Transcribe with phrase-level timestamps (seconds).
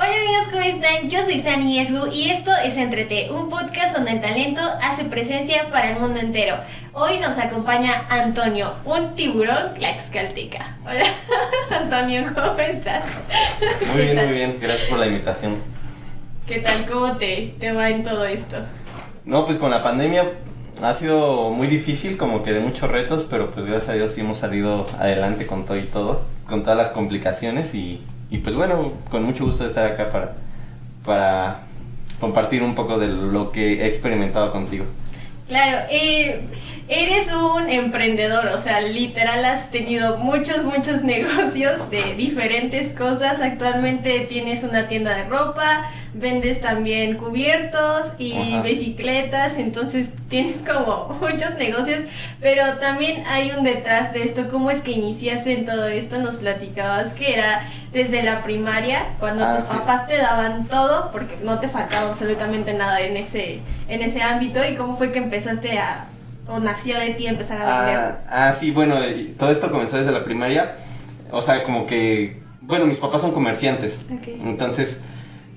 [0.00, 1.10] Hola amigos, ¿cómo están?
[1.10, 5.70] Yo soy Sani Esgu y esto es Entrete, un podcast donde el talento hace presencia
[5.72, 6.54] para el mundo entero.
[6.92, 10.76] Hoy nos acompaña Antonio, un tiburón tlaxcalteca.
[10.84, 11.04] Hola
[11.82, 13.02] Antonio, ¿cómo estás?
[13.92, 15.56] Muy bien, muy bien, gracias por la invitación.
[16.46, 16.86] ¿Qué tal?
[16.86, 18.58] ¿Cómo te, te va en todo esto?
[19.24, 20.30] No, pues con la pandemia
[20.80, 24.20] ha sido muy difícil, como que de muchos retos, pero pues gracias a Dios sí
[24.20, 28.00] hemos salido adelante con todo y todo, con todas las complicaciones y,
[28.30, 30.34] y pues bueno, con mucho gusto estar acá para,
[31.04, 31.60] para
[32.20, 34.84] compartir un poco de lo que he experimentado contigo.
[35.48, 36.40] Claro, eh,
[36.88, 43.40] eres un emprendedor, o sea, literal has tenido muchos, muchos negocios de diferentes cosas.
[43.40, 48.62] Actualmente tienes una tienda de ropa, vendes también cubiertos y Ajá.
[48.62, 52.00] bicicletas, entonces tienes como muchos negocios,
[52.40, 54.48] pero también hay un detrás de esto.
[54.50, 56.18] ¿Cómo es que iniciaste en todo esto?
[56.18, 59.76] Nos platicabas que era desde la primaria, cuando Ah, tus sí.
[59.78, 64.60] papás te daban todo, porque no te faltaba absolutamente nada en ese, en ese ámbito,
[64.66, 66.06] y cómo fue que empezaste a,
[66.48, 67.96] o nació de ti empezar a vender.
[67.98, 70.76] Ah, ah, sí, bueno, y todo esto comenzó desde la primaria,
[71.30, 74.28] o sea, como que, bueno, mis papás son comerciantes, Ok.
[74.44, 75.00] entonces,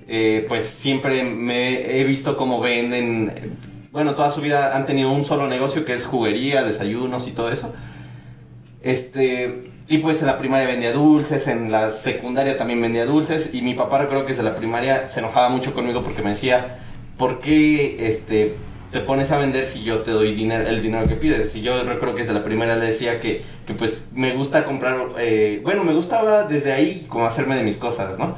[0.07, 3.49] eh, pues siempre me he visto cómo venden, eh,
[3.91, 7.51] bueno, toda su vida han tenido un solo negocio que es juguería, desayunos y todo
[7.51, 7.73] eso.
[8.81, 13.61] Este, y pues en la primaria vendía dulces, en la secundaria también vendía dulces, y
[13.61, 16.77] mi papá recuerdo que desde la primaria se enojaba mucho conmigo porque me decía,
[17.17, 18.55] ¿por qué este,
[18.91, 21.55] te pones a vender si yo te doy dinero, el dinero que pides?
[21.55, 24.97] Y yo recuerdo que desde la primaria le decía que, que pues me gusta comprar,
[25.17, 28.35] eh, bueno, me gustaba desde ahí como hacerme de mis cosas, ¿no?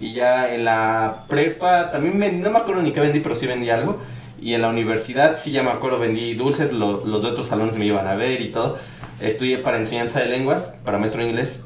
[0.00, 3.46] Y ya en la prepa también vendí, no me acuerdo ni qué vendí, pero sí
[3.46, 3.98] vendí algo.
[4.40, 7.76] Y en la universidad sí ya me acuerdo, vendí dulces, lo- los de otros salones
[7.78, 8.76] me iban a ver y todo.
[9.20, 11.60] Estudié para enseñanza de lenguas, para maestro de inglés.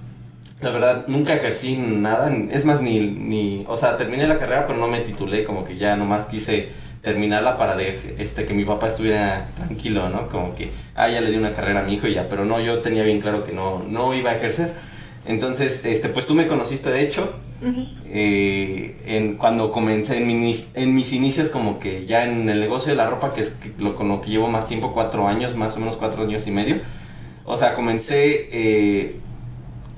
[0.62, 4.78] La verdad, nunca ejercí nada, es más, ni, ni, o sea, terminé la carrera, pero
[4.78, 6.68] no me titulé, como que ya nomás quise
[7.02, 10.28] terminarla para de- este, que mi papá estuviera tranquilo, ¿no?
[10.28, 12.60] Como que, ah, ya le di una carrera a mi hijo y ya, pero no,
[12.60, 14.72] yo tenía bien claro que no, no iba a ejercer.
[15.26, 17.86] Entonces, este, pues tú me conociste, de hecho, Ujú.
[18.06, 22.90] eh, en, cuando comencé en, mis- en mis inicios como que ya en el negocio
[22.92, 25.76] de la ropa, que es lo, con lo que llevo más tiempo, cuatro años, más
[25.76, 26.80] o menos cuatro años y medio.
[27.44, 29.16] O sea, comencé eh,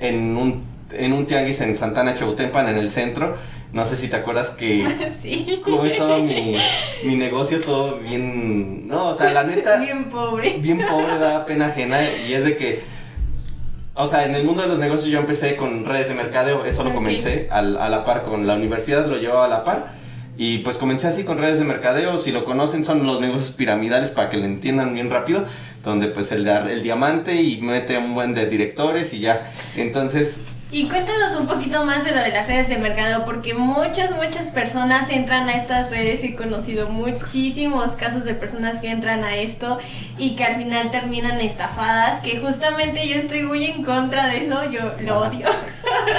[0.00, 3.36] en, un, en un tianguis en Santana, Chautempan, en el centro.
[3.72, 4.86] No sé si te acuerdas que
[5.22, 5.60] Sí.
[5.64, 6.56] cómo estaba mi,
[7.04, 8.86] mi negocio, todo bien...
[8.86, 10.56] No, o sea, la neta Bien pobre.
[10.58, 12.80] bien pobre, da pena ajena y es de que,
[13.94, 16.84] o sea, en el mundo de los negocios yo empecé con redes de mercadeo, eso
[16.84, 19.94] lo comencé al- a la par con la universidad, lo llevaba a la par
[20.36, 24.10] y pues comencé así con redes de mercadeo, si lo conocen son los negocios piramidales
[24.10, 25.46] para que lo entiendan bien rápido,
[25.82, 30.36] donde pues el, de- el diamante y mete un buen de directores y ya, entonces...
[30.72, 34.46] Y cuéntanos un poquito más de lo de las redes de mercado, porque muchas, muchas
[34.46, 36.24] personas entran a estas redes.
[36.24, 39.78] He conocido muchísimos casos de personas que entran a esto
[40.16, 44.64] y que al final terminan estafadas, que justamente yo estoy muy en contra de eso,
[44.70, 45.46] yo lo odio.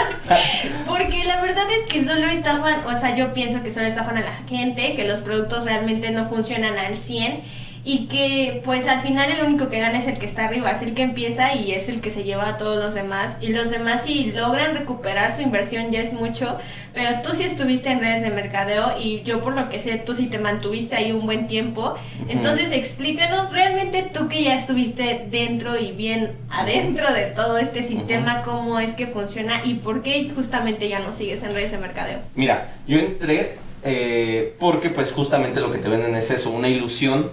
[0.88, 4.22] Porque la verdad es que solo estafan, o sea, yo pienso que solo estafan a
[4.22, 9.30] la gente, que los productos realmente no funcionan al 100 y que pues al final
[9.30, 11.90] el único que gana es el que está arriba, es el que empieza y es
[11.90, 13.36] el que se lleva a todos los demás.
[13.42, 16.58] Y los demás si logran recuperar su inversión ya es mucho,
[16.94, 20.16] pero tú sí estuviste en redes de mercadeo y yo por lo que sé tú
[20.16, 21.96] sí te mantuviste ahí un buen tiempo,
[22.30, 28.44] entonces explícanos realmente tú que ya estuviste dentro y bien adentro de todo este sistema,
[28.44, 32.20] cómo es que funciona y por qué justamente ya no sigues en redes de mercadeo.
[32.36, 37.30] Mira, yo entré eh, porque pues justamente lo que te venden es eso, una ilusión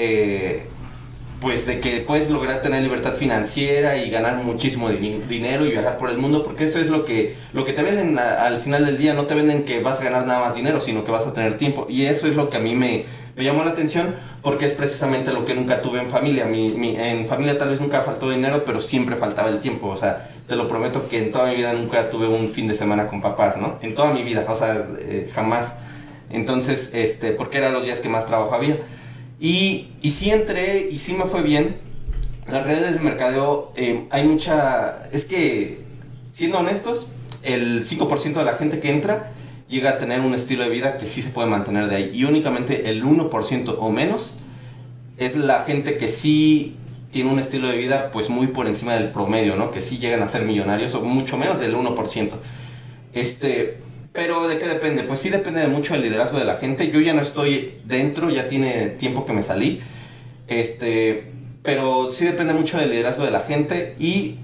[0.00, 0.62] eh,
[1.40, 5.96] pues de que puedes lograr tener libertad financiera y ganar muchísimo di- dinero y viajar
[5.96, 8.98] por el mundo, porque eso es lo que, lo que te venden al final del
[8.98, 11.32] día, no te venden que vas a ganar nada más dinero, sino que vas a
[11.32, 11.86] tener tiempo.
[11.88, 13.04] Y eso es lo que a mí me,
[13.36, 16.44] me llamó la atención, porque es precisamente lo que nunca tuve en familia.
[16.44, 19.88] Mi, mi- en familia tal vez nunca faltó dinero, pero siempre faltaba el tiempo.
[19.88, 22.74] O sea, te lo prometo que en toda mi vida nunca tuve un fin de
[22.74, 23.78] semana con papás, ¿no?
[23.80, 25.72] En toda mi vida, o sea, eh, jamás.
[26.28, 28.76] Entonces, este, porque eran los días que más trabajo había.
[29.40, 31.76] Y, y sí entré y sí me fue bien.
[32.46, 35.08] Las redes de mercadeo, eh, hay mucha...
[35.12, 35.80] Es que,
[36.32, 37.06] siendo honestos,
[37.42, 39.32] el 5% de la gente que entra
[39.68, 42.10] llega a tener un estilo de vida que sí se puede mantener de ahí.
[42.12, 44.36] Y únicamente el 1% o menos
[45.16, 46.76] es la gente que sí
[47.12, 49.70] tiene un estilo de vida pues muy por encima del promedio, ¿no?
[49.70, 52.30] Que sí llegan a ser millonarios o mucho menos del 1%.
[53.12, 53.78] Este,
[54.12, 55.04] pero ¿de qué depende?
[55.04, 56.90] Pues sí depende de mucho del liderazgo de la gente.
[56.90, 59.80] Yo ya no estoy dentro, ya tiene tiempo que me salí.
[60.48, 61.30] Este,
[61.62, 64.38] pero sí depende mucho del liderazgo de la gente y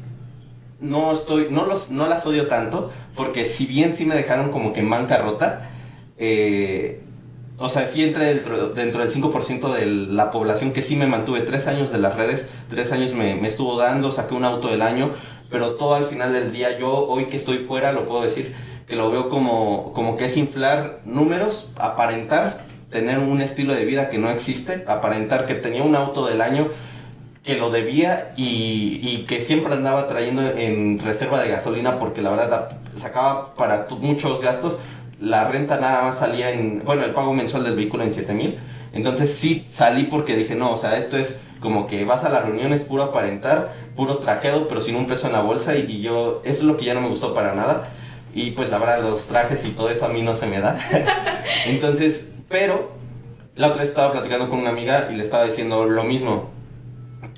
[0.80, 4.72] no estoy, no los, no las odio tanto, porque si bien sí me dejaron como
[4.72, 5.70] que en bancarrota,
[6.18, 7.00] eh,
[7.58, 11.40] o sea, sí entré dentro, dentro del 5% de la población que sí me mantuve
[11.40, 14.82] tres años de las redes, tres años me, me, estuvo dando, saqué un auto del
[14.82, 15.12] año,
[15.50, 18.54] pero todo al final del día, yo hoy que estoy fuera, lo puedo decir,
[18.86, 24.10] que lo veo como, como que es inflar números, aparentar, tener un estilo de vida
[24.10, 26.68] que no existe, aparentar que tenía un auto del año
[27.42, 32.30] que lo debía y, y que siempre andaba trayendo en reserva de gasolina porque la
[32.30, 34.78] verdad sacaba para muchos gastos,
[35.20, 38.58] la renta nada más salía en, bueno, el pago mensual del vehículo en 7 mil.
[38.92, 42.40] Entonces sí salí porque dije, no, o sea, esto es como que vas a la
[42.40, 46.02] reunión, es puro aparentar, puro trajeado, pero sin un peso en la bolsa y, y
[46.02, 47.88] yo, eso es lo que ya no me gustó para nada.
[48.36, 50.78] Y pues la verdad, los trajes y todo eso a mí no se me da.
[51.66, 52.92] Entonces, pero
[53.54, 56.50] la otra vez estaba platicando con una amiga y le estaba diciendo lo mismo.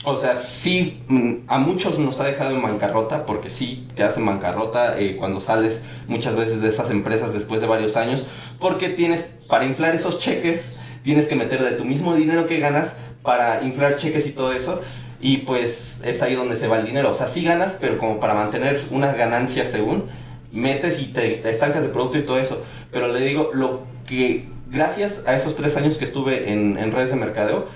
[0.02, 4.26] O sea, sí, mm, a muchos nos ha dejado en bancarrota, porque sí, te hacen
[4.26, 8.26] bancarrota eh, cuando sales muchas veces de esas empresas después de varios años,
[8.58, 12.96] porque tienes, para inflar esos cheques, tienes que meter de tu mismo dinero que ganas
[13.22, 14.80] para inflar cheques y todo eso,
[15.20, 17.10] y pues es ahí donde se va el dinero.
[17.10, 20.08] O sea, sí ganas, pero como para mantener una ganancia según,
[20.52, 22.62] metes y te, estancas de producto y todo eso.
[22.90, 27.10] Pero le digo, lo que gracias a esos tres años que estuve en, en redes
[27.10, 27.66] de mercadeo,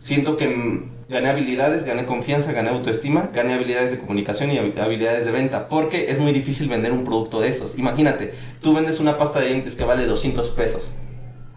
[0.00, 5.32] siento que gané habilidades, gané confianza, gané autoestima, gané habilidades de comunicación y habilidades de
[5.32, 7.78] venta, porque es muy difícil vender un producto de esos.
[7.78, 10.92] Imagínate, tú vendes una pasta de dientes que vale 200 pesos.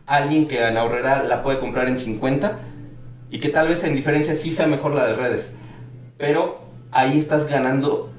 [0.05, 2.59] Alguien que en ahorrera la puede comprar en 50
[3.31, 5.53] y que tal vez en diferencia sí sea mejor la de redes.
[6.17, 6.59] Pero
[6.91, 8.11] ahí estás ganando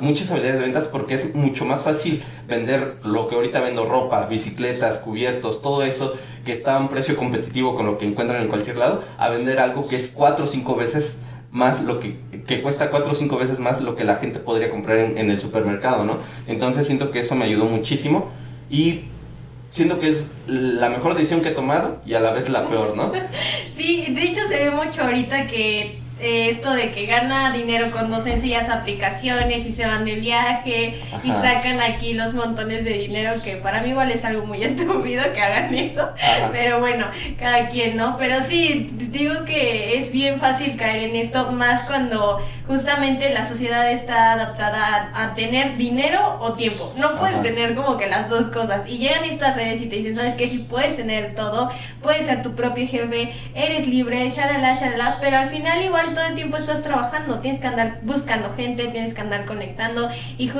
[0.00, 4.26] muchas habilidades de ventas porque es mucho más fácil vender lo que ahorita vendo ropa,
[4.26, 8.48] bicicletas, cubiertos, todo eso que está a un precio competitivo con lo que encuentran en
[8.48, 11.18] cualquier lado, a vender algo que es cuatro o cinco veces
[11.50, 14.70] más lo que, que cuesta cuatro o cinco veces más lo que la gente podría
[14.70, 16.18] comprar en, el supermercado, ¿no?
[16.46, 18.30] Entonces siento que eso me ayudó muchísimo
[18.68, 19.04] y
[19.70, 22.96] siento que es la mejor decisión que he tomado y a la vez la peor,
[22.96, 23.12] ¿no?
[23.76, 28.08] Sí, de hecho se ve mucho ahorita que eh, esto de que gana dinero con
[28.08, 33.42] dos sencillas aplicaciones y se van de viaje y sacan aquí los montones de dinero
[33.42, 36.10] que para mí igual es algo muy estúpido que hagan eso,
[36.52, 37.06] pero bueno,
[37.38, 38.16] cada quien, ¿no?
[38.16, 43.90] Pero sí, digo que es bien fácil caer en esto, más cuando justamente la sociedad
[43.90, 46.92] está adaptada a, tener dinero o tiempo.
[46.96, 48.88] No puedes tener como que las dos cosas.
[48.88, 50.48] Y llegan estas redes y te dicen, ¿sabes qué?
[50.48, 51.70] Si puedes tener todo,
[52.02, 56.34] puedes ser tu propio jefe, eres libre, shalala, shalala, pero al final igual todo el
[56.34, 60.50] tiempo estás trabajando, tienes que andar buscando gente, tienes que andar conectando y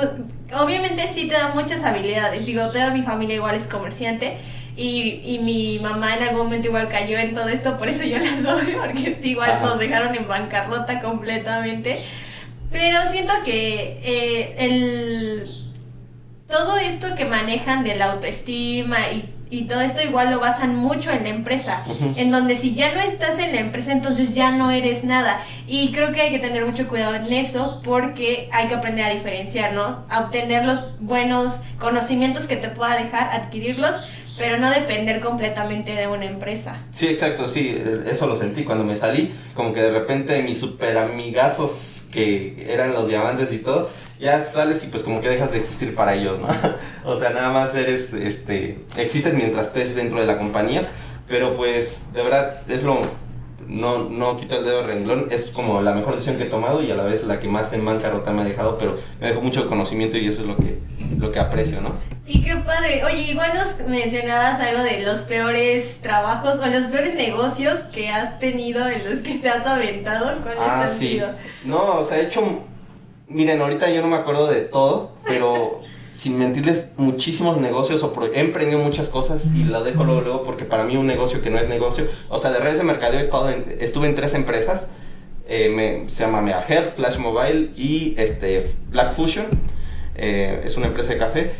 [0.57, 2.45] obviamente sí te da muchas habilidades.
[2.45, 4.37] Digo, toda mi familia igual es comerciante
[4.75, 8.17] y, y mi mamá en algún momento igual cayó en todo esto, por eso yo
[8.17, 12.05] las doy, porque sí, igual nos dejaron en bancarrota completamente.
[12.71, 15.65] Pero siento que eh, el
[16.47, 21.11] todo esto que manejan de la autoestima y y todo esto igual lo basan mucho
[21.11, 21.83] en la empresa,
[22.15, 25.41] en donde si ya no estás en la empresa, entonces ya no eres nada.
[25.67, 29.09] Y creo que hay que tener mucho cuidado en eso porque hay que aprender a
[29.09, 30.05] diferenciar, ¿no?
[30.09, 33.95] A obtener los buenos conocimientos que te pueda dejar, adquirirlos,
[34.37, 36.83] pero no depender completamente de una empresa.
[36.91, 40.97] Sí, exacto, sí, eso lo sentí cuando me salí, como que de repente mis super
[40.97, 43.89] amigazos que eran los diamantes y todo,
[44.19, 46.47] ya sales y pues como que dejas de existir para ellos, ¿no?
[47.09, 50.89] o sea, nada más eres, este, existes mientras estés dentro de la compañía,
[51.27, 53.01] pero pues de verdad es lo,
[53.67, 56.83] no, no quito el dedo de renglón, es como la mejor decisión que he tomado
[56.83, 59.41] y a la vez la que más en bancarrota me ha dejado, pero me dejó
[59.41, 60.79] mucho conocimiento y eso es lo que,
[61.17, 61.95] lo que aprecio, ¿no?
[62.25, 67.15] Y qué padre, oye, igual nos mencionabas algo de los peores trabajos o los peores
[67.15, 71.07] negocios que has tenido en los que te has aventado, ¿cuáles ah, han sí.
[71.09, 71.29] sido?
[71.63, 72.41] No, o sea, he hecho,
[73.27, 75.81] miren, ahorita yo no me acuerdo de todo, pero
[76.15, 80.65] sin mentirles, muchísimos negocios o he emprendido muchas cosas y lo dejo luego, luego porque
[80.65, 83.23] para mí un negocio que no es negocio, o sea, de redes de mercadeo he
[83.23, 84.87] estado estuve en tres empresas,
[85.47, 89.45] eh, se llama Mea Health, Flash Mobile y este, Black Fusion,
[90.15, 91.51] eh, es una empresa de café.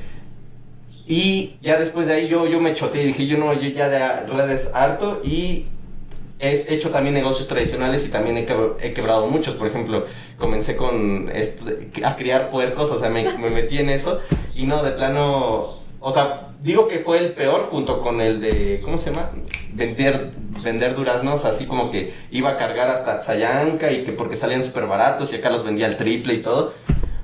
[1.07, 3.89] Y ya después de ahí yo, yo me choteé y dije, yo no, yo ya
[3.89, 5.65] de redes harto y
[6.39, 8.47] he hecho también negocios tradicionales y también he,
[8.81, 9.55] he quebrado muchos.
[9.55, 10.05] Por ejemplo,
[10.37, 11.31] comencé con
[12.03, 14.19] a criar puercos, o sea, me, me metí en eso
[14.53, 18.81] y no, de plano, o sea, digo que fue el peor junto con el de,
[18.83, 19.29] ¿cómo se llama?
[19.73, 20.31] Vender,
[20.63, 24.87] vender duraznos, así como que iba a cargar hasta Sayanca y que porque salían súper
[24.87, 26.73] baratos y acá los vendía al triple y todo.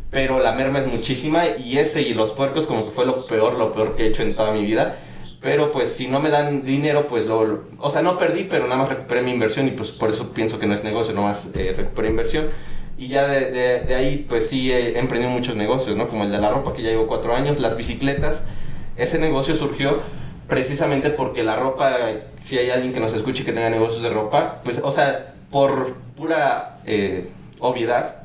[0.10, 3.58] Pero la merma es muchísima y ese y los puercos como que fue lo peor,
[3.58, 4.98] lo peor que he hecho en toda mi vida.
[5.42, 8.66] Pero pues si no me dan dinero, pues lo, lo- o sea, no perdí, pero
[8.68, 11.50] nada más recuperé mi inversión y pues por eso pienso que no es negocio, nomás
[11.56, 12.50] eh, recuperé inversión.
[12.98, 16.08] Y ya de ahí, pues sí, he emprendido muchos negocios, ¿no?
[16.08, 18.44] Como el de la ropa, que ya llevo cuatro años, las bicicletas.
[18.96, 20.02] Ese negocio surgió
[20.48, 21.98] precisamente porque la ropa,
[22.44, 25.96] si hay alguien que nos escuche que tenga negocios de ropa, pues, o sea, por
[26.16, 27.30] pura eh,
[27.60, 28.21] obviedad,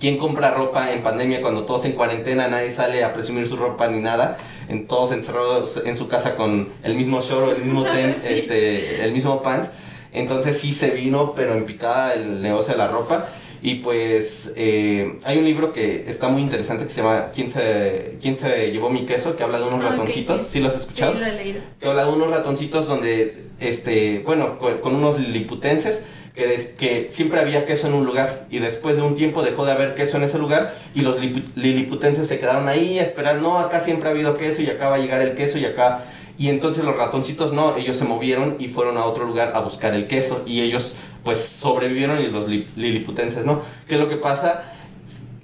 [0.00, 3.88] ¿quién compra ropa en pandemia cuando todos en cuarentena, nadie sale a presumir su ropa
[3.88, 4.36] ni nada?
[4.68, 8.34] En todos encerrados en su casa con el mismo short, el mismo ten, Sí.
[8.34, 9.68] este, el mismo pants.
[10.12, 13.28] Entonces sí se vino, pero en picada el negocio de la ropa.
[13.60, 18.14] Y pues eh, hay un libro que está muy interesante que se llama ¿Quién se,
[18.22, 19.36] ¿Quién se llevó mi queso?
[19.36, 20.42] Que habla de unos Ah, ratoncitos.
[20.42, 20.46] sí.
[20.52, 21.12] ¿Sí lo has escuchado?
[21.14, 21.60] Sí, lo he leído.
[21.80, 26.02] que habla de unos ratoncitos donde, este, bueno, con, con unos liliputenses,
[26.38, 29.94] que, siempre había queso en un lugar y después de un tiempo dejó de haber
[29.94, 33.80] queso en ese lugar y los lipu- liliputenses se quedaron ahí a esperar, no, acá
[33.80, 36.04] siempre ha habido queso y acá va a llegar el queso y acá...
[36.40, 39.92] Y entonces los ratoncitos no, ellos se movieron y fueron a otro lugar a buscar
[39.94, 43.62] el queso y ellos pues sobrevivieron y los li- liliputenses no.
[43.88, 44.72] ¿Qué es lo que pasa?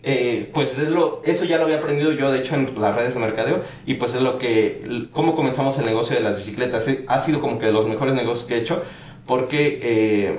[0.05, 3.15] Eh, pues es lo, eso ya lo había aprendido yo, de hecho, en las redes
[3.15, 6.87] de mercadeo, y pues es lo que, cómo comenzamos el negocio de las bicicletas.
[6.87, 8.83] Eh, Ha sido como que de los mejores negocios que he hecho,
[9.27, 10.39] porque eh,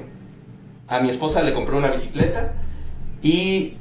[0.88, 2.54] a mi esposa le compré una bicicleta
[3.22, 3.74] y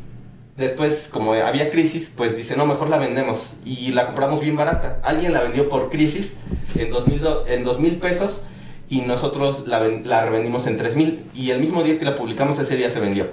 [0.56, 3.52] después, como había crisis, pues dice, no, mejor la vendemos.
[3.64, 5.00] Y la compramos bien barata.
[5.02, 6.36] Alguien la vendió por crisis
[6.74, 8.42] en dos mil, pesos
[8.88, 11.26] y nosotros la, la revendimos en tres mil.
[11.34, 13.28] Y el mismo día que la publicamos, ese día se vendió.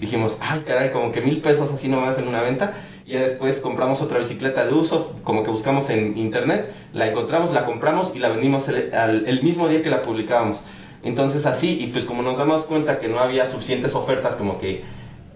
[0.00, 2.74] Dijimos, ay, caray, como que mil pesos así nomás en una venta.
[3.06, 7.66] Y después compramos otra bicicleta de uso, como que buscamos en internet, la encontramos, la
[7.66, 10.60] compramos y la vendimos el, el mismo día que la publicábamos.
[11.04, 14.82] Entonces así, y pues como nos damos cuenta que no había suficientes ofertas, como que...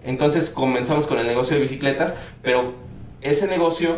[0.05, 2.73] Entonces comenzamos con el negocio de bicicletas, pero
[3.21, 3.97] ese negocio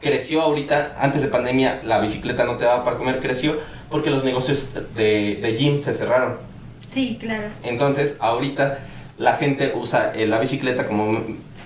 [0.00, 3.56] creció ahorita, antes de pandemia la bicicleta no te daba para comer, creció
[3.90, 6.36] porque los negocios de, de gym se cerraron.
[6.90, 7.48] Sí, claro.
[7.64, 8.78] Entonces, ahorita
[9.18, 11.20] la gente usa eh, la bicicleta como,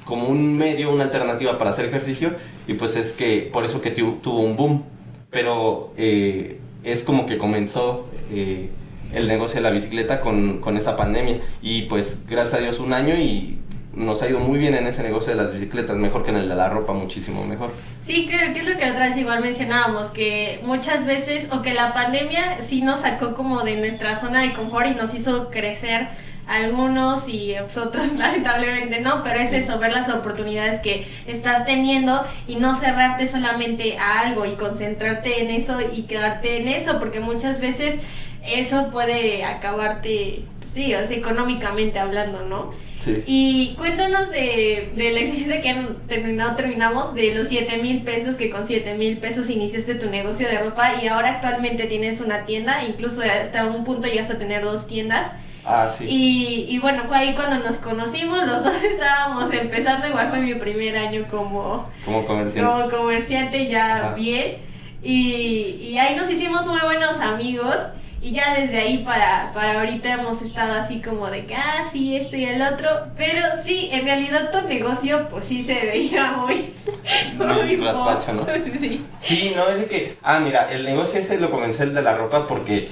[0.04, 2.32] como un medio, una alternativa para hacer ejercicio
[2.66, 4.82] y pues es que por eso que tu- tuvo un boom.
[5.30, 8.70] Pero eh, es como que comenzó eh,
[9.12, 11.40] el negocio de la bicicleta con, con esta pandemia.
[11.60, 13.58] Y pues gracias a Dios un año y
[13.94, 16.48] nos ha ido muy bien en ese negocio de las bicicletas, mejor que en el
[16.48, 17.70] de la ropa, muchísimo mejor.
[18.06, 21.74] Sí, creo que es lo que otra vez igual mencionábamos, que muchas veces, o que
[21.74, 26.08] la pandemia sí nos sacó como de nuestra zona de confort y nos hizo crecer
[26.46, 32.56] algunos y otros lamentablemente no, pero es eso, ver las oportunidades que estás teniendo y
[32.56, 37.60] no cerrarte solamente a algo y concentrarte en eso y quedarte en eso, porque muchas
[37.60, 38.00] veces
[38.46, 40.44] eso puede acabarte,
[40.74, 42.72] sí, o sea, económicamente hablando, ¿no?
[42.98, 43.22] Sí.
[43.26, 48.36] Y cuéntanos de, de la experiencia que han terminado, terminamos, de los 7 mil pesos,
[48.36, 52.46] que con 7 mil pesos iniciaste tu negocio de ropa y ahora actualmente tienes una
[52.46, 55.32] tienda, incluso hasta un punto llegaste a tener dos tiendas.
[55.64, 56.04] Ah, sí.
[56.08, 60.54] Y, y bueno, fue ahí cuando nos conocimos, los dos estábamos empezando, igual fue mi
[60.54, 62.70] primer año como, Como comerciante.
[62.70, 64.14] como comerciante ya Ajá.
[64.14, 64.58] bien.
[65.02, 67.76] Y, y ahí nos hicimos muy buenos amigos.
[68.22, 72.16] Y ya desde ahí para, para ahorita hemos estado así como de que, ah, sí,
[72.16, 72.88] esto y el otro.
[73.16, 76.72] Pero sí, en realidad tu negocio, pues sí se veía muy.
[77.36, 78.46] Muy raspacho, ¿no?
[78.78, 79.04] Sí.
[79.22, 82.16] Sí, no, es de que, ah, mira, el negocio ese lo comencé el de la
[82.16, 82.90] ropa porque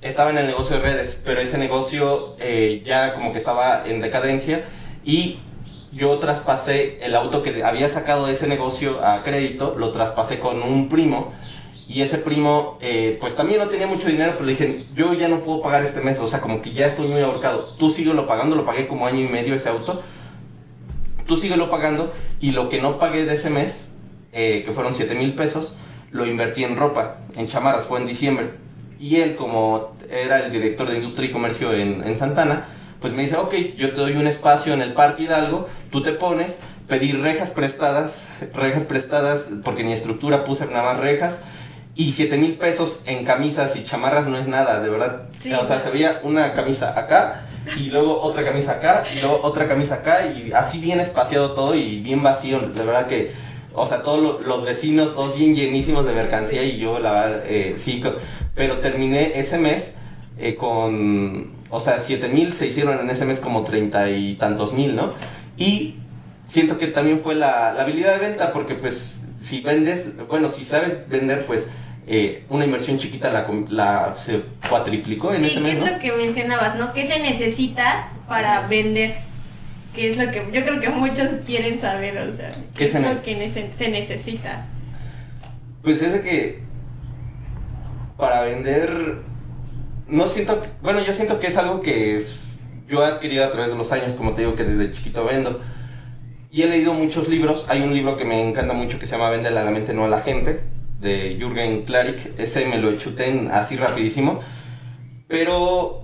[0.00, 4.00] estaba en el negocio de redes, pero ese negocio eh, ya como que estaba en
[4.00, 4.64] decadencia
[5.04, 5.38] y
[5.92, 10.62] yo traspasé el auto que había sacado de ese negocio a crédito, lo traspasé con
[10.62, 11.32] un primo
[11.88, 15.28] y ese primo eh, pues también no tenía mucho dinero, pero le dije, yo ya
[15.28, 18.26] no puedo pagar este mes, o sea, como que ya estoy muy ahorcado, tú síguelo
[18.26, 20.02] pagando, lo pagué como año y medio ese auto,
[21.26, 23.90] tú síguelo pagando y lo que no pagué de ese mes,
[24.32, 25.76] eh, que fueron 7 mil pesos,
[26.10, 28.50] lo invertí en ropa, en chamarras, fue en diciembre.
[28.98, 32.68] Y él, como era el director de industria y comercio en, en Santana,
[33.00, 36.12] pues me dice, ok, yo te doy un espacio en el Parque Hidalgo, tú te
[36.12, 36.56] pones,
[36.88, 41.40] pedí rejas prestadas, rejas prestadas, porque ni estructura puse nada más rejas,
[41.96, 45.22] y 7 mil pesos en camisas y chamarras no es nada, de verdad.
[45.38, 49.40] Sí, o sea, se veía una camisa acá, y luego otra camisa acá, y luego
[49.42, 53.32] otra camisa acá, y así bien espaciado todo y bien vacío, de verdad que,
[53.74, 57.42] o sea, todos lo- los vecinos, todos bien llenísimos de mercancía, y yo, la verdad,
[57.46, 58.02] eh, sí,
[58.54, 59.94] pero terminé ese mes
[60.38, 64.72] eh, con, o sea, 7 mil se hicieron en ese mes como treinta y tantos
[64.74, 65.12] mil, ¿no?
[65.56, 65.94] Y
[66.46, 70.62] siento que también fue la, la habilidad de venta, porque pues si vendes, bueno, si
[70.64, 71.64] sabes vender, pues
[72.06, 75.90] eh, una inversión chiquita la, la se cuatriplicó en Sí, ese ¿qué mes, es ¿no?
[75.90, 76.92] lo que mencionabas, no?
[76.92, 79.14] ¿Qué se necesita para vender?
[79.94, 82.98] Que es lo que yo creo que muchos quieren saber, o sea, ¿Qué ¿qué se
[82.98, 84.66] es lo que nece- se necesita?
[85.82, 86.60] Pues es de que
[88.16, 89.16] para vender,
[90.08, 92.58] no siento, bueno, yo siento que es algo que es
[92.88, 95.60] yo he adquirido a través de los años, como te digo que desde chiquito vendo.
[96.52, 97.66] Y he leído muchos libros.
[97.68, 100.04] Hay un libro que me encanta mucho que se llama Vende a la mente, no
[100.04, 100.60] a la gente,
[101.00, 102.38] de Jürgen Klarik.
[102.38, 104.40] Ese me lo chuté así rapidísimo.
[105.28, 106.02] Pero,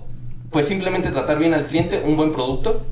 [0.51, 2.85] pues simplemente tratar bien al cliente, un buen producto.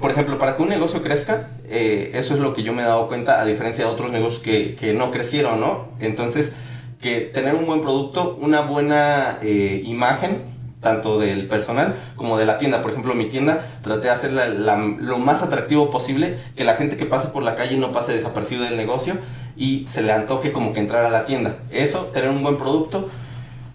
[0.00, 2.84] Por ejemplo, para que un negocio crezca, eh, eso es lo que yo me he
[2.84, 5.88] dado cuenta, a diferencia de otros negocios que, que no crecieron, ¿no?
[6.00, 6.52] Entonces,
[7.00, 10.42] que tener un buen producto, una buena eh, imagen,
[10.80, 12.82] tanto del personal como de la tienda.
[12.82, 17.06] Por ejemplo, mi tienda traté de hacerla lo más atractivo posible, que la gente que
[17.06, 19.16] pase por la calle no pase desapercibido del negocio
[19.62, 21.58] y se le antoje como que entrar a la tienda.
[21.70, 23.08] Eso, tener un buen producto.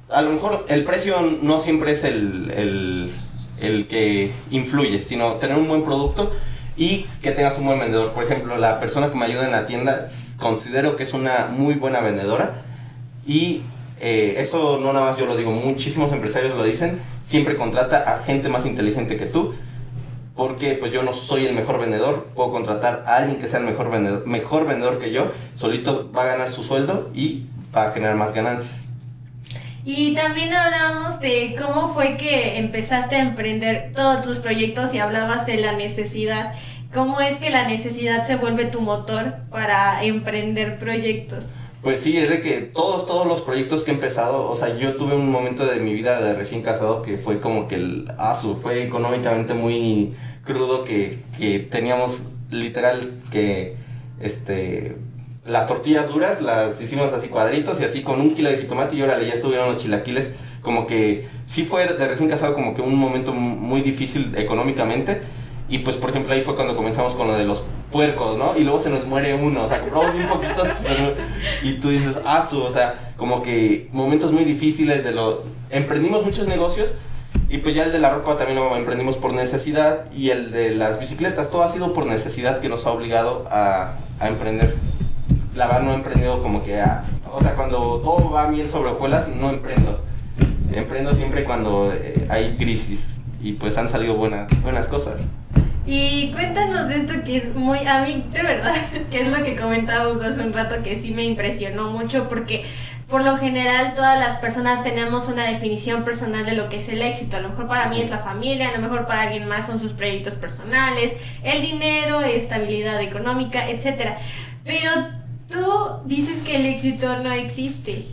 [0.10, 3.13] A lo mejor el precio no siempre es el, el,
[3.62, 6.34] el que influye, sino tener un buen producto
[6.75, 8.12] y que tengas un buen vendedor.
[8.12, 11.75] Por ejemplo, la persona que me ayuda en la tienda considero que es una muy
[11.75, 12.63] buena vendedora
[13.25, 13.62] y
[14.01, 18.24] eh, eso no nada más yo lo digo, muchísimos empresarios lo dicen, siempre contrata a
[18.25, 19.53] gente más inteligente que tú,
[20.38, 23.65] porque pues yo no soy el mejor vendedor, puedo contratar a alguien que sea el
[23.65, 27.91] mejor vendedor, mejor vendedor que yo, solito va a ganar su sueldo y va a
[27.91, 28.88] generar más ganancias.
[29.84, 35.46] Y también hablamos de cómo fue que empezaste a emprender todos tus proyectos y hablabas
[35.46, 36.53] de la necesidad.
[36.94, 41.46] ¿Cómo es que la necesidad se vuelve tu motor para emprender proyectos?
[41.82, 44.98] Pues sí, es de que todos, todos los proyectos que he empezado, o sea, yo
[44.98, 48.60] tuve un momento de mi vida de recién casado que fue como que el asu,
[48.62, 50.13] fue económicamente muy
[50.48, 53.75] crudo que, que teníamos literal que,
[54.20, 54.96] este,
[55.46, 59.01] las tortillas duras las hicimos así cuadritos y así con un kilo de jitomate y
[59.01, 62.96] órale, ya estuvieron los chilaquiles, como que sí fue de recién casado como que un
[62.96, 65.22] momento muy difícil económicamente.
[65.70, 67.62] Y pues, por ejemplo, ahí fue cuando comenzamos con lo de los
[67.92, 68.58] puercos, ¿no?
[68.58, 70.63] Y luego se nos muere uno, o sea, compramos un poquito
[71.62, 75.44] y tú dices, ah, su, o sea, como que momentos muy difíciles de lo...
[75.70, 76.94] Emprendimos muchos negocios
[77.50, 80.75] y pues ya el de la ropa también lo emprendimos por necesidad y el de
[80.75, 84.75] las bicicletas, todo ha sido por necesidad que nos ha obligado a, a emprender.
[85.56, 88.92] La verdad no he emprendido como que, a, o sea, cuando todo va bien sobre
[88.92, 90.01] hojuelas, no emprendo.
[90.74, 93.07] Emprendo siempre cuando eh, hay crisis
[93.42, 95.16] y pues han salido buenas, buenas cosas.
[95.86, 98.75] Y cuéntanos de esto que es muy, a mí de verdad,
[99.10, 102.66] que es lo que comentábamos hace un rato que sí me impresionó mucho porque
[103.09, 107.01] por lo general todas las personas tenemos una definición personal de lo que es el
[107.01, 107.37] éxito.
[107.37, 109.79] A lo mejor para mí es la familia, a lo mejor para alguien más son
[109.79, 114.17] sus proyectos personales, el dinero, estabilidad económica, etcétera.
[114.65, 114.91] Pero
[115.50, 118.05] tú dices que el éxito no existe.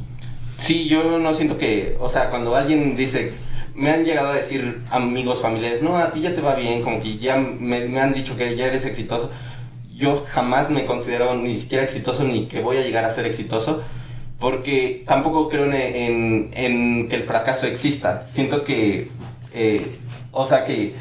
[0.58, 3.32] Sí, yo no siento que, o sea, cuando alguien dice
[3.74, 7.02] me han llegado a decir amigos familiares, no, a ti ya te va bien, como
[7.02, 9.30] que ya me, han dicho que ya eres exitoso.
[9.94, 13.82] Yo jamás me considero ni siquiera exitoso ni que voy a llegar a ser exitoso,
[14.44, 18.20] porque tampoco creo en, en, que el fracaso exista.
[18.20, 19.08] Siento que,
[19.54, 19.96] eh,
[20.32, 20.94] o sea, que,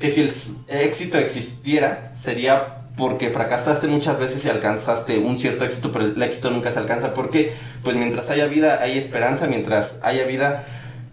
[0.00, 0.32] que si el
[0.66, 6.50] éxito existiera, sería porque fracasaste muchas veces y alcanzaste un cierto éxito, pero el éxito
[6.50, 7.14] nunca se alcanza.
[7.14, 7.52] porque
[7.84, 10.64] Pues mientras haya vida hay esperanza, mientras haya vida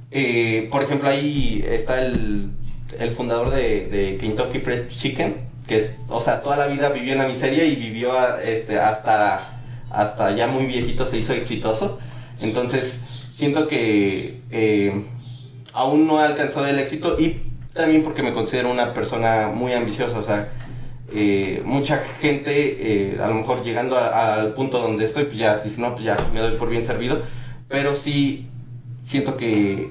[0.10, 2.50] eh, por ejemplo, ahí está el,
[2.98, 5.36] el fundador de, de, Kentucky Fried Chicken,
[5.68, 9.57] que es, o sea, toda la vida vivió en la miseria y vivió este, hasta,
[9.92, 12.00] hasta ya muy viejito se hizo exitoso.
[12.40, 15.06] Entonces, siento que eh,
[15.74, 17.42] aún no he alcanzado el éxito y
[17.74, 20.50] también porque me considero una persona muy ambiciosa, o sea,
[21.14, 25.94] eh, mucha gente, a lo mejor llegando al punto donde estoy, pues ya dice, no,
[25.94, 27.22] pues ya me doy por bien servido,
[27.68, 28.48] pero sí
[29.06, 29.90] siento que,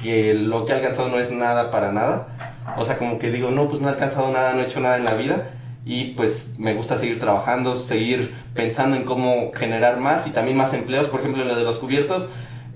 [0.00, 2.28] que lo que he alcanzado no es nada para nada.
[2.76, 4.96] O sea, como que digo, no, pues no he alcanzado nada, no he hecho nada
[4.98, 5.50] en la vida.
[5.88, 10.74] Y pues me gusta seguir trabajando, seguir pensando en cómo generar más y también más
[10.74, 11.08] empleos.
[11.08, 12.28] Por ejemplo, lo de los cubiertos,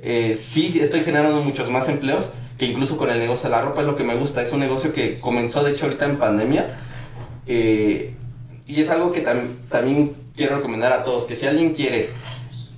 [0.03, 3.83] eh, sí estoy generando muchos más empleos que incluso con el negocio de la ropa
[3.83, 4.41] es lo que me gusta.
[4.41, 6.79] Es un negocio que comenzó de hecho ahorita en pandemia.
[7.47, 8.15] Eh,
[8.67, 12.15] y es algo que también quiero recomendar a todos, que si alguien quiere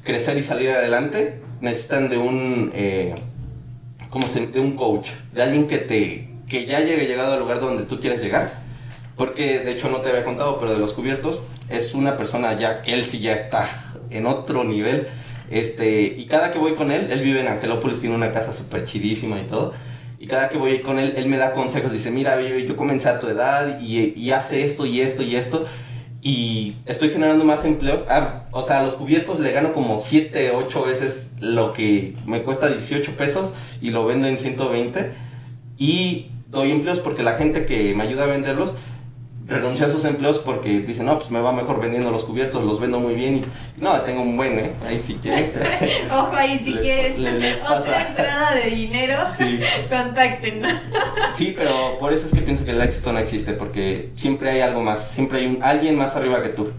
[0.03, 3.15] crecer y salir adelante, necesitan de un, eh,
[4.11, 7.85] como de un coach, de alguien que te que ya llegue llegado al lugar donde
[7.85, 8.64] tú quieres llegar.
[9.17, 12.83] Porque de hecho no te había contado, pero de los cubiertos es una persona ya
[12.83, 15.09] que él sí ya está en otro nivel.
[15.51, 18.85] Este, y cada que voy con él, él vive en Angelópolis, tiene una casa súper
[18.85, 19.73] chidísima y todo.
[20.19, 21.93] Y cada que voy con él, él me da consejos.
[21.93, 25.37] Dice, mira, yo, yo comencé a tu edad y, y hace esto y esto y
[25.37, 25.67] esto
[26.25, 28.03] y estoy generando más empleos.
[28.09, 32.43] Ah, o sea, a los cubiertos le gano como 7, 8 veces lo que me
[32.43, 35.13] cuesta 18 pesos y lo vendo en 120.
[35.77, 38.73] Y doy empleos porque la gente que me ayuda a venderlos
[39.47, 42.81] renunció a sus empleos porque dicen, no, pues me va mejor vendiendo los cubiertos, los
[42.81, 43.45] vendo muy bien y
[43.81, 44.73] no, tengo un buen, ¿eh?
[44.87, 45.53] Ahí sí quieren.
[46.13, 46.59] Ojo, ahí
[47.19, 47.79] les pasa.
[47.79, 49.61] otra entrada de dinero, Sí.
[49.89, 50.63] contacten.
[51.35, 54.61] Sí, pero por eso es que pienso que el éxito no existe, porque siempre hay
[54.61, 56.71] algo más, siempre hay un, alguien más arriba que tú.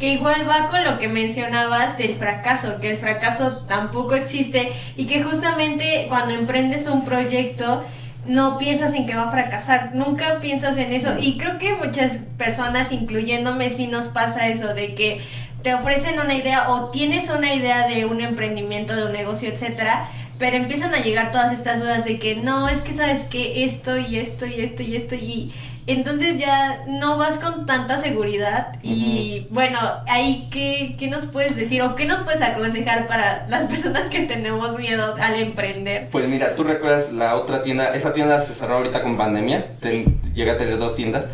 [0.00, 5.06] Que igual va con lo que mencionabas del fracaso, que el fracaso tampoco existe y
[5.06, 7.84] que justamente cuando emprendes un proyecto
[8.28, 11.16] no piensas en que va a fracasar, nunca piensas en eso.
[11.18, 15.20] Y creo que muchas personas, incluyéndome, sí nos pasa eso de que
[15.62, 20.08] te ofrecen una idea o tienes una idea de un emprendimiento, de un negocio, etcétera,
[20.38, 23.98] pero empiezan a llegar todas estas dudas de que no, es que sabes que esto
[23.98, 25.52] y esto y esto y esto y
[25.88, 31.82] entonces ya no vas con tanta seguridad y bueno, ahí qué, qué nos puedes decir
[31.82, 36.08] o qué nos puedes aconsejar para las personas que tenemos miedo al emprender.
[36.10, 40.20] Pues mira, tú recuerdas la otra tienda, esa tienda se cerró ahorita con pandemia, ten-
[40.34, 41.24] llegué a tener dos tiendas,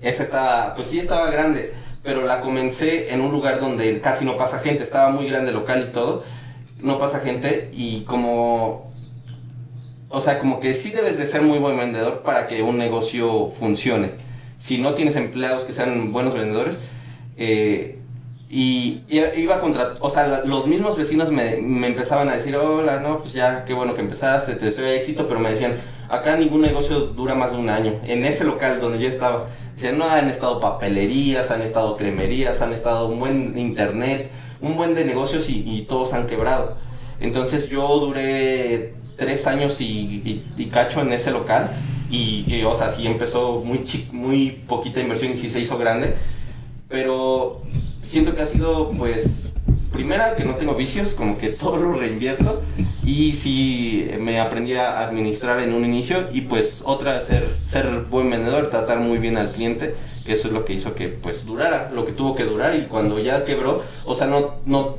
[0.00, 4.36] esa estaba, pues sí estaba grande, pero la comencé en un lugar donde casi no
[4.36, 6.24] pasa gente, estaba muy grande local y todo,
[6.82, 8.89] no pasa gente y como,
[10.10, 13.46] o sea, como que sí debes de ser muy buen vendedor para que un negocio
[13.58, 14.10] funcione.
[14.58, 16.90] Si no tienes empleados que sean buenos vendedores,
[17.36, 17.96] eh,
[18.50, 21.54] y y iba contra, o sea, los mismos vecinos me,
[21.86, 25.38] empezaban a decir, hola, no, pues ya, qué bueno que empezaste, te deseo éxito, pero
[25.38, 25.74] me decían,
[26.08, 28.00] acá ningún negocio dura más de un año.
[28.04, 29.46] En ese local donde yo estaba,
[29.76, 34.96] decían, no, han estado papelerías, han estado cremerías, han estado un buen internet, un buen
[34.96, 36.76] de negocios y todos han quebrado.
[37.20, 39.84] Entonces yo duré tres años y,
[40.24, 41.70] y- y cacho en ese local
[42.10, 45.76] y, y, o sea, sí empezó muy, chi- muy poquita inversión y sí se hizo
[45.78, 46.14] grande,
[46.88, 47.60] pero
[48.02, 49.46] siento que ha sido pues
[49.92, 52.62] primera que no tengo vicios como que todo lo reinvierto
[53.04, 58.30] y sí me aprendí a administrar en un inicio y pues otra ser ser buen
[58.30, 61.90] vendedor tratar muy bien al cliente que eso es lo que hizo que pues durara
[61.92, 64.96] lo que tuvo que durar y cuando ya quebró o sea no no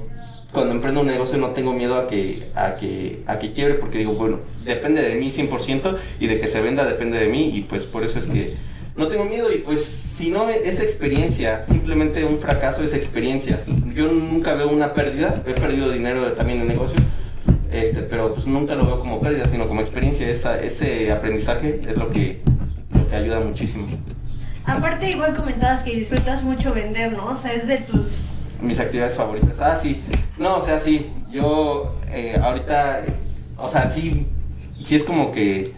[0.52, 4.00] cuando emprendo un negocio no tengo miedo a que, a que, a que quiebre porque
[4.00, 7.62] digo, bueno, depende de mí 100% y de que se venda depende de mí y
[7.62, 8.56] pues por eso es que
[8.96, 13.62] no tengo miedo y pues si no es experiencia, simplemente un fracaso es experiencia.
[13.96, 17.02] Yo nunca veo una pérdida, he perdido dinero también en negocios,
[17.72, 20.30] este, pero pues nunca lo veo como pérdida, sino como experiencia.
[20.30, 22.42] Esa, ese aprendizaje es lo que,
[22.94, 23.88] lo que ayuda muchísimo.
[24.66, 27.26] Aparte igual comentabas que disfrutas mucho vender, ¿no?
[27.26, 28.28] O sea, es de tus...
[28.62, 29.56] Mis actividades favoritas.
[29.60, 30.02] Ah, sí.
[30.42, 31.12] No, o sea, sí.
[31.32, 33.04] Yo eh, ahorita,
[33.58, 34.26] o sea, sí,
[34.84, 35.72] sí es como que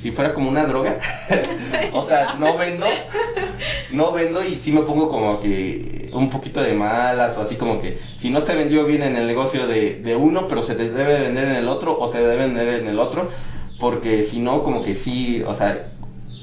[0.00, 0.98] si fuera como una droga.
[1.92, 2.86] o sea, no vendo,
[3.92, 7.82] no vendo y sí me pongo como que un poquito de malas o así como
[7.82, 11.12] que si no se vendió bien en el negocio de, uno, pero se te debe
[11.12, 13.28] de vender en el otro o se debe vender en el otro,
[13.78, 15.88] porque si no, como que sí, o sea,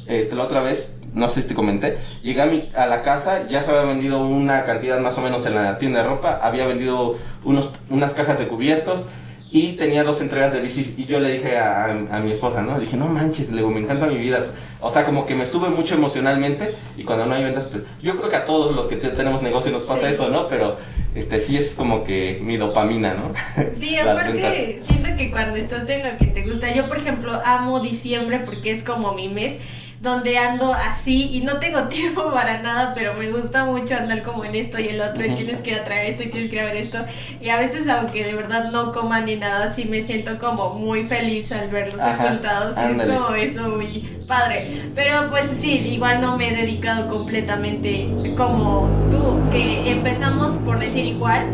[0.05, 3.47] este, la otra vez, no sé si te comenté, llegué a, mi- a la casa,
[3.49, 6.65] ya se había vendido una cantidad más o menos en la tienda de ropa, había
[6.67, 9.07] vendido unos, unas cajas de cubiertos
[9.53, 12.75] y tenía dos entregas de bicis y yo le dije a, a mi esposa, ¿no?
[12.77, 14.45] Le dije, no manches, le digo, me encanta mi vida.
[14.79, 18.15] O sea, como que me sube mucho emocionalmente y cuando no hay ventas, pues, yo
[18.17, 20.47] creo que a todos los que te- tenemos negocio nos pasa eso, ¿no?
[20.47, 20.77] Pero
[21.15, 23.33] este sí es como que mi dopamina, ¿no?
[23.77, 27.81] Sí, aparte siento que cuando estás en lo que te gusta, yo por ejemplo amo
[27.81, 29.57] diciembre porque es como mi mes
[30.01, 34.43] donde ando así y no tengo tiempo para nada, pero me gusta mucho andar como
[34.43, 36.55] en esto y el otro, y tienes que ir a traer esto y tienes que
[36.55, 37.05] ir a ver esto.
[37.39, 41.03] Y a veces, aunque de verdad no coma ni nada, sí me siento como muy
[41.03, 42.77] feliz al ver los Ajá, resultados.
[42.77, 43.13] ándale.
[43.13, 44.89] es como eso muy padre.
[44.95, 51.05] Pero pues sí, igual no me he dedicado completamente como tú, que empezamos por decir
[51.05, 51.45] igual.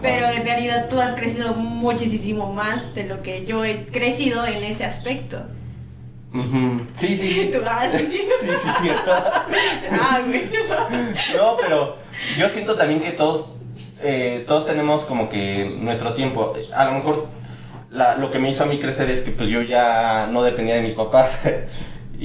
[0.00, 4.64] Pero en realidad tú has crecido muchísimo más de lo que yo he crecido en
[4.64, 5.44] ese aspecto.
[6.34, 6.86] Ujú.
[6.96, 7.50] Sí, sí, sí.
[7.52, 8.22] Tú, ah, sí, sí.
[8.40, 9.10] Sí, sí, cierto.
[9.90, 10.44] Ah, güey.
[11.36, 11.96] No, pero
[12.38, 13.46] yo siento también que todos,
[14.02, 16.54] eh, todos tenemos como que nuestro tiempo.
[16.74, 17.26] A lo mejor
[17.90, 20.74] la- lo que me hizo a mí crecer es que pues yo ya no dependía
[20.76, 21.38] de mis papás.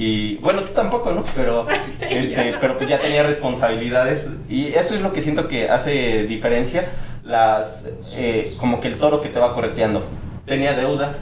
[0.00, 1.24] Y bueno, tú tampoco, ¿no?
[1.34, 1.66] Pero,
[2.08, 4.28] este, pero pues ya tenía responsabilidades.
[4.48, 6.90] Y eso es lo que siento que hace diferencia.
[7.24, 10.06] Las, eh, como que el toro que te va correteando.
[10.46, 11.16] Tenía deudas.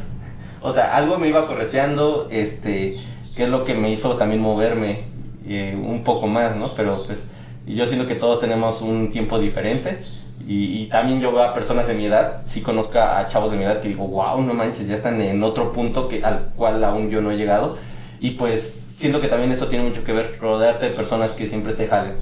[0.67, 2.97] O sea, algo me iba correteando, este,
[3.37, 5.05] que es lo que me hizo también moverme
[5.47, 6.75] eh, un poco más, ¿no?
[6.75, 7.21] Pero pues
[7.67, 10.01] yo siento que todos tenemos un tiempo diferente
[10.45, 13.59] y, y también yo veo a personas de mi edad, sí conozco a chavos de
[13.59, 16.83] mi edad que digo, wow, no manches, ya están en otro punto que, al cual
[16.83, 17.77] aún yo no he llegado
[18.19, 21.75] y pues siento que también eso tiene mucho que ver, rodearte de personas que siempre
[21.75, 22.15] te jalen.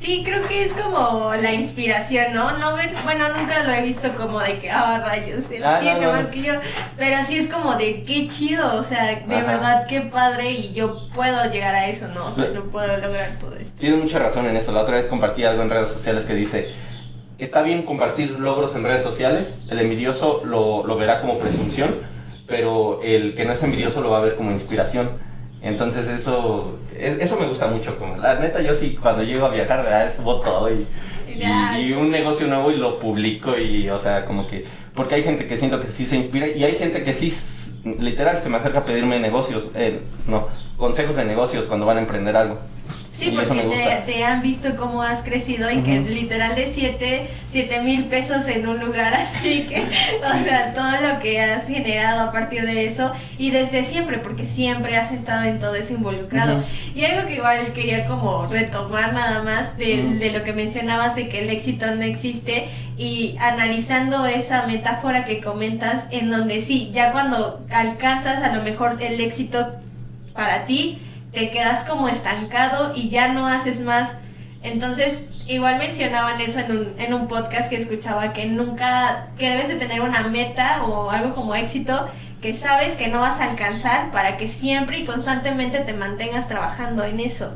[0.00, 2.58] Sí, creo que es como la inspiración, ¿no?
[2.58, 5.80] No ver, bueno, nunca lo he visto como de que, ah, rayos, él Ah, no,
[5.80, 6.30] tiene no, más no.
[6.30, 6.52] que yo,
[6.98, 9.46] pero sí es como de qué chido, o sea, de Ajá.
[9.46, 12.26] verdad qué padre y yo puedo llegar a eso, ¿no?
[12.26, 13.72] O sea, yo puedo lograr todo esto.
[13.78, 14.72] tienes mucha razón en eso.
[14.72, 16.68] La otra vez compartí algo en redes sociales que dice,
[17.38, 21.94] está bien compartir logros en redes sociales, el envidioso lo, lo verá como presunción,
[22.46, 25.10] pero el que no es envidioso lo va a ver como inspiración.
[25.64, 27.98] Entonces eso, es- eso me gusta mucho.
[27.98, 30.12] Como, la neta, yo sí, cuando llego a viajar, ¿verdad?
[30.14, 30.86] subo todo y,
[31.78, 34.64] y, y un negocio nuevo y lo publico y, o sea, como que...
[34.94, 37.32] Porque hay gente que siento que sí se inspira y hay gente que sí,
[37.98, 42.00] literal, se me acerca a pedirme negocios, eh, no, consejos de negocios cuando van a
[42.00, 42.58] emprender algo.
[43.16, 47.28] Sí, Y porque te, te han visto cómo has crecido y que literal de 7
[47.54, 52.28] siete mil pesos en un lugar así que, o sea, todo lo que has generado
[52.28, 56.64] a partir de eso y desde siempre, porque siempre has estado en todo eso involucrado.
[56.96, 61.44] Y algo que igual quería como retomar nada más de lo que mencionabas de que
[61.44, 62.66] el éxito no existe
[62.98, 68.96] y analizando esa metáfora que comentas en donde sí, ya cuando alcanzas a lo mejor
[69.00, 69.76] el éxito
[70.34, 70.98] para ti,
[71.34, 74.14] te quedas como estancado y ya no haces más.
[74.62, 79.68] Entonces, igual mencionaban eso en un, en un podcast que escuchaba, que nunca, que debes
[79.68, 82.08] de tener una meta o algo como éxito
[82.44, 87.02] que sabes que no vas a alcanzar para que siempre y constantemente te mantengas trabajando
[87.02, 87.54] en eso.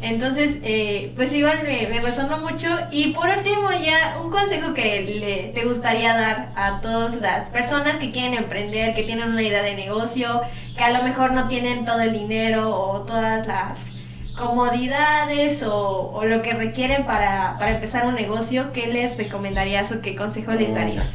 [0.00, 2.68] Entonces, eh, pues igual me, me resonó mucho.
[2.92, 7.96] Y por último, ya un consejo que le, te gustaría dar a todas las personas
[7.96, 10.42] que quieren emprender, que tienen una idea de negocio,
[10.76, 13.90] que a lo mejor no tienen todo el dinero o todas las
[14.36, 20.00] comodidades o, o lo que requieren para, para empezar un negocio, ¿qué les recomendarías o
[20.00, 21.08] qué consejo les darías?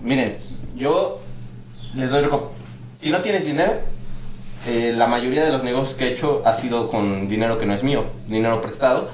[0.00, 0.38] Miren,
[0.74, 1.20] yo
[1.96, 2.50] les doy reco-
[2.96, 3.74] Si no tienes dinero,
[4.66, 7.74] eh, la mayoría de los negocios que he hecho ha sido con dinero que no
[7.74, 9.10] es mío, dinero prestado.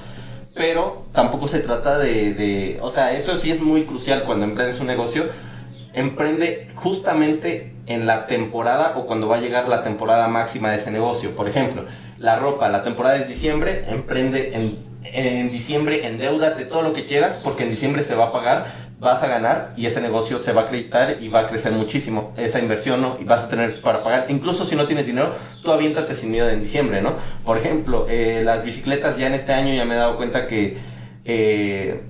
[0.55, 4.81] Pero tampoco se trata de, de- O sea, eso sí es muy crucial cuando emprendes
[4.81, 5.25] un negocio.
[5.93, 10.91] Emprende justamente en la temporada o cuando va a llegar la temporada máxima de ese
[10.91, 11.35] negocio.
[11.35, 11.85] Por ejemplo,
[12.19, 17.41] la ropa, la temporada es diciembre, emprende en, en diciembre, endeudate todo lo que quieras
[17.43, 20.63] porque en diciembre se va a pagar, vas a ganar y ese negocio se va
[20.63, 22.33] a acreditar y va a crecer muchísimo.
[22.37, 23.17] Esa inversión, ¿no?
[23.21, 24.27] Y vas a tener para pagar.
[24.29, 25.35] Incluso si no tienes dinero,
[25.65, 27.15] tú aviéntate sin miedo en diciembre, ¿no?
[27.45, 30.77] Por ejemplo, eh, las bicicletas ya en este año ya me he dado cuenta que...
[31.25, 32.03] eh,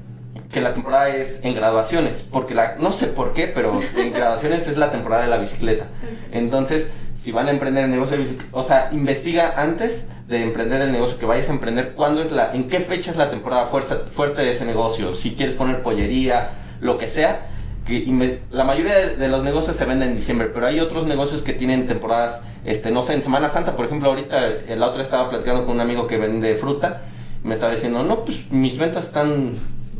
[0.52, 4.66] que la temporada es en graduaciones, porque la, no sé por qué, pero en graduaciones
[4.66, 5.86] es la temporada de la bicicleta.
[6.32, 6.90] Entonces,
[7.22, 10.90] si van a emprender el negocio de bicicleta, o sea, investiga antes de emprender el
[10.90, 14.06] negocio que vayas a emprender, cuándo es la, en qué fecha es la temporada fuerza-
[14.12, 16.50] fuerte de ese negocio, si quieres poner pollería,
[16.80, 17.46] lo que sea,
[17.86, 21.52] que la mayoría de, los negocios se venden en diciembre, pero hay otros negocios que
[21.52, 25.30] tienen temporadas, este, no sé, en Semana Santa, por ejemplo, ahorita eh, la otra estaba
[25.30, 27.02] platicando con un amigo que vende fruta,
[27.42, 29.54] y me estaba diciendo, no, pues mis ventas están,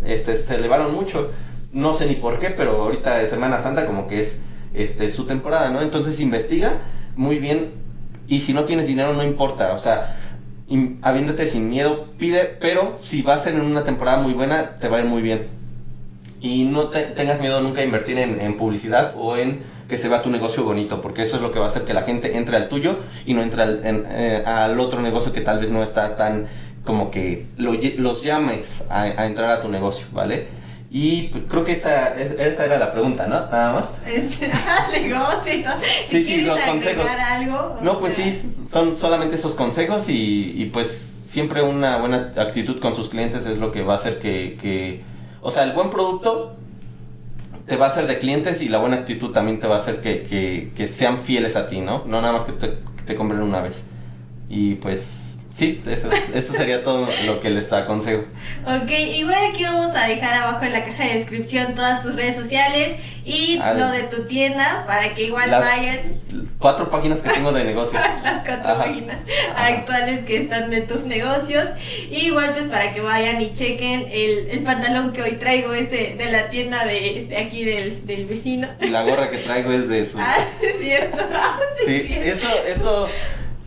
[0.05, 1.31] este, se elevaron mucho,
[1.73, 4.41] no sé ni por qué, pero ahorita de Semana Santa como que es,
[4.75, 5.81] este, su temporada, ¿no?
[5.83, 6.79] Entonces investiga
[7.17, 7.73] muy bien,
[8.29, 10.17] y si no tienes dinero no importa, o sea,
[11.03, 15.01] habiéndote sin miedo, pide, pero si vas en una temporada muy buena, te va a
[15.01, 15.60] ir muy bien
[16.41, 20.09] y no te- tengas miedo nunca a invertir en, en publicidad o en que se
[20.09, 22.37] vea tu negocio bonito, porque eso es lo que va a hacer que la gente
[22.37, 25.71] entre al tuyo y no entre al, en- eh, al otro negocio que tal vez
[25.71, 26.47] no está tan
[26.85, 30.47] como que lo los llames a, a entrar a tu negocio, ¿vale?
[30.93, 33.41] Y pues, creo que esa, es- esa era la pregunta, ¿no?
[33.51, 33.85] Nada más.
[34.07, 34.51] Este,
[35.01, 35.75] negocio y todo.
[36.09, 37.07] Si Sí, sí, los consejos.
[37.31, 37.79] algo.
[37.83, 40.89] No, pues sea, sí, son solamente esos consejos y, y, pues
[41.29, 45.03] siempre una buena actitud con sus clientes es lo que va a hacer que, que,
[45.43, 46.57] o sea, el buen producto
[47.67, 50.01] te va a hacer de clientes y la buena actitud también te va a hacer
[50.01, 52.05] que, que, sean fieles a ti, ¿no?
[52.07, 53.85] No nada más que te compren una vez.
[54.49, 55.30] Y pues
[55.61, 58.25] sí, eso, eso sería todo lo que les aconsejo.
[58.67, 62.35] Ok, igual aquí vamos a dejar abajo en la caja de descripción todas tus redes
[62.37, 66.21] sociales y Ah, lo de tu tienda para que igual Las vayan
[66.59, 68.03] cuatro páginas que tengo de negocios.
[68.25, 68.85] las cuatro Ajá.
[68.85, 69.17] páginas
[69.55, 69.67] Ajá.
[69.67, 71.69] actuales que están de tus negocios
[72.11, 75.91] y igual pues para que vayan y chequen el, el pantalón que hoy traigo es
[75.91, 78.69] de, de la tienda de, de aquí del, del vecino.
[78.81, 80.19] Y la gorra que traigo es de su...
[80.21, 81.19] Ah, es cierto.
[81.87, 82.29] Sí, cierto.
[82.31, 83.09] eso, eso,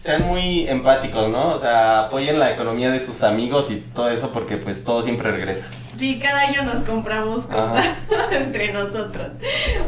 [0.03, 1.55] sean muy empáticos, ¿no?
[1.55, 5.31] O sea, apoyen la economía de sus amigos y todo eso porque pues todo siempre
[5.31, 5.65] regresa.
[5.97, 7.85] Sí, cada año nos compramos cosas
[8.31, 9.27] entre nosotros.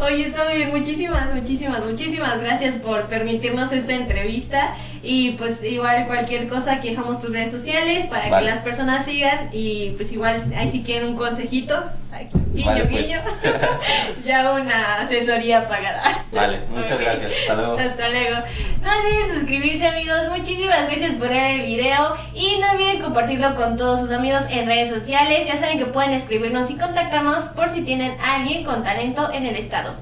[0.01, 0.71] Oye, está muy bien.
[0.71, 4.75] Muchísimas, muchísimas, muchísimas gracias por permitirnos esta entrevista.
[5.05, 8.47] Y pues igual cualquier cosa aquí dejamos tus redes sociales para Vale.
[8.47, 9.49] que las personas sigan.
[9.53, 11.75] Y pues igual ahí si quieren un consejito,
[12.11, 13.05] aquí, guiño, Vale, pues.
[13.05, 13.19] guiño,
[14.25, 16.25] ya una asesoría pagada.
[16.31, 17.31] Vale, muchas gracias.
[17.41, 17.77] Hasta luego.
[17.77, 18.37] Hasta luego.
[18.81, 20.17] No olviden suscribirse amigos.
[20.35, 22.15] Muchísimas gracias por ver el video.
[22.33, 25.45] Y no olviden compartirlo con todos sus amigos en redes sociales.
[25.47, 29.45] Ya saben que pueden escribirnos y contactarnos por si tienen a alguien con talento en
[29.45, 29.93] el estado.